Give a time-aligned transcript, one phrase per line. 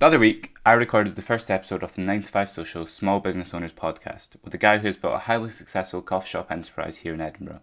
[0.00, 3.20] The other week, I recorded the first episode of the 9 to 5 Social Small
[3.20, 6.96] Business Owners podcast with a guy who has built a highly successful coffee shop enterprise
[6.96, 7.60] here in Edinburgh.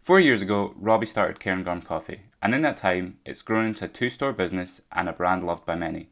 [0.00, 3.88] Four years ago, Robbie started Cairngorm Coffee, and in that time, it's grown into a
[3.88, 6.08] two store business and a brand loved by many.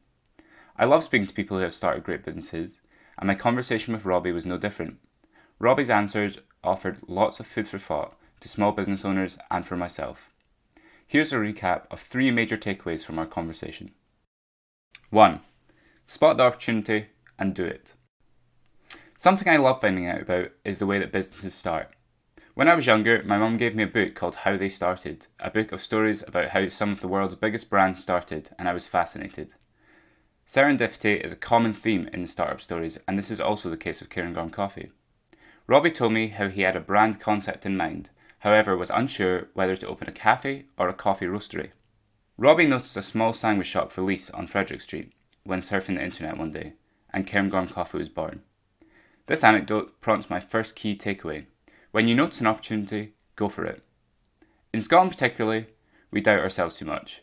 [0.79, 2.81] I love speaking to people who have started great businesses,
[3.19, 4.99] and my conversation with Robbie was no different.
[5.59, 10.31] Robbie's answers offered lots of food for thought to small business owners and for myself.
[11.09, 13.91] Here's a recap of three major takeaways from our conversation.
[15.11, 15.41] 1.
[16.07, 17.95] Spot the opportunity and do it.
[19.19, 21.91] Something I love finding out about is the way that businesses start.
[22.55, 25.51] When I was younger, my mum gave me a book called How They Started, a
[25.51, 28.87] book of stories about how some of the world's biggest brands started, and I was
[28.87, 29.55] fascinated.
[30.49, 34.11] Serendipity is a common theme in startup stories, and this is also the case with
[34.11, 34.93] Cairngorm Coffee.
[35.67, 39.75] Robbie told me how he had a brand concept in mind, however, was unsure whether
[39.75, 41.71] to open a cafe or a coffee roastery.
[42.41, 45.13] Robbie noticed a small sandwich shop for lease on Frederick Street
[45.45, 46.73] when surfing the internet one day,
[47.13, 48.41] and Cairngorm Coffee was born.
[49.27, 51.45] This anecdote prompts my first key takeaway.
[51.91, 53.83] When you notice an opportunity, go for it.
[54.73, 55.67] In Scotland, particularly,
[56.11, 57.21] we doubt ourselves too much.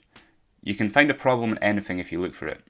[0.62, 2.62] You can find a problem in anything if you look for it.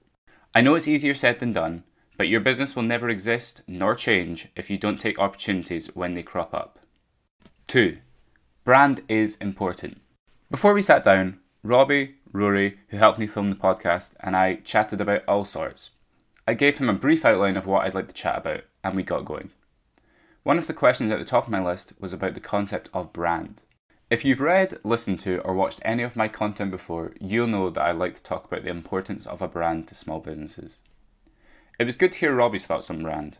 [0.56, 1.84] I know it's easier said than done,
[2.16, 6.24] but your business will never exist nor change if you don't take opportunities when they
[6.24, 6.80] crop up.
[7.68, 7.98] 2.
[8.64, 10.00] Brand is important.
[10.50, 15.02] Before we sat down, Robbie, Rory, who helped me film the podcast, and I chatted
[15.02, 15.92] about all sorts.
[16.48, 19.04] I gave him a brief outline of what I'd like to chat about, and we
[19.04, 19.52] got going.
[20.44, 23.12] One of the questions at the top of my list was about the concept of
[23.12, 23.64] brand.
[24.10, 27.82] If you've read, listened to, or watched any of my content before, you'll know that
[27.82, 30.78] I like to talk about the importance of a brand to small businesses.
[31.78, 33.40] It was good to hear Robbie's thoughts on brand.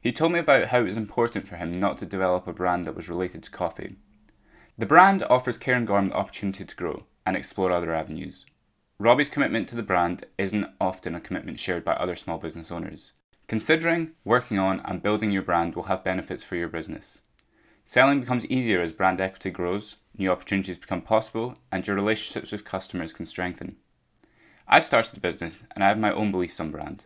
[0.00, 2.86] He told me about how it was important for him not to develop a brand
[2.86, 3.96] that was related to coffee.
[4.78, 8.44] The brand offers Cairngorm the opportunity to grow, and explore other avenues.
[8.98, 13.12] Robbie's commitment to the brand isn't often a commitment shared by other small business owners.
[13.46, 17.20] Considering, working on, and building your brand will have benefits for your business.
[17.86, 22.64] Selling becomes easier as brand equity grows, new opportunities become possible, and your relationships with
[22.64, 23.76] customers can strengthen.
[24.66, 27.04] I've started a business and I have my own beliefs on brand.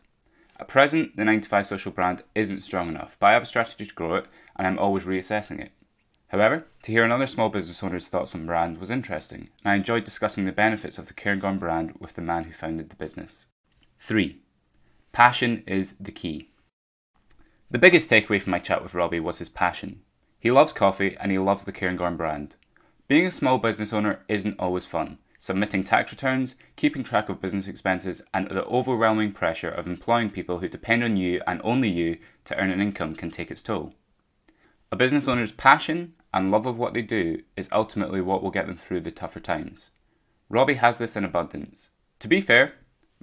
[0.58, 3.46] At present, the 9 to 5 social brand isn't strong enough, but I have a
[3.46, 4.24] strategy to grow it
[4.56, 5.72] and I'm always reassessing it.
[6.34, 10.04] However, to hear another small business owner's thoughts on brand was interesting, and I enjoyed
[10.04, 13.44] discussing the benefits of the Cairngorm brand with the man who founded the business.
[14.00, 14.40] 3.
[15.12, 16.50] Passion is the key.
[17.70, 20.00] The biggest takeaway from my chat with Robbie was his passion.
[20.40, 22.56] He loves coffee and he loves the Cairngorm brand.
[23.06, 25.18] Being a small business owner isn't always fun.
[25.38, 30.58] Submitting tax returns, keeping track of business expenses, and the overwhelming pressure of employing people
[30.58, 33.94] who depend on you and only you to earn an income can take its toll.
[34.94, 38.68] A business owner's passion and love of what they do is ultimately what will get
[38.68, 39.90] them through the tougher times.
[40.48, 41.88] Robbie has this in abundance.
[42.20, 42.74] To be fair,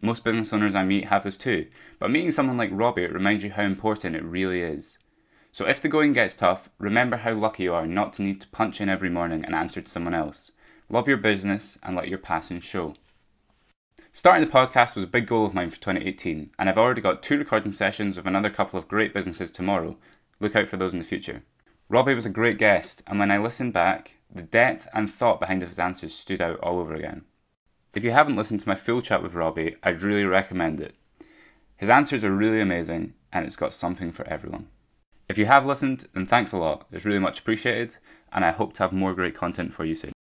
[0.02, 1.68] most business owners I meet have this too,
[1.98, 4.98] but meeting someone like Robbie reminds you how important it really is.
[5.54, 8.50] So if the going gets tough, remember how lucky you are not to need to
[8.50, 10.52] punch in every morning and answer to someone else.
[10.90, 12.96] Love your business and let your passion show.
[14.12, 17.24] Starting the podcast was a big goal of mine for 2018, and I've already got
[17.24, 19.96] two recording sessions with another couple of great businesses tomorrow.
[20.42, 21.44] Look out for those in the future.
[21.92, 25.62] Robbie was a great guest, and when I listened back, the depth and thought behind
[25.62, 27.24] his answers stood out all over again.
[27.94, 30.96] If you haven't listened to my full chat with Robbie, I'd really recommend it.
[31.76, 34.70] His answers are really amazing, and it's got something for everyone.
[35.28, 36.88] If you have listened, then thanks a lot.
[36.94, 37.98] It's really much appreciated,
[38.32, 40.14] and I hope to have more great content for you soon.